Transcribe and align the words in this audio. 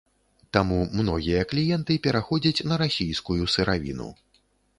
Таму 0.55 0.77
многія 1.01 1.43
кліенты 1.51 1.99
пераходзяць 2.07 2.65
на 2.71 2.75
расійскую 2.85 3.39
сыравіну. 3.59 4.09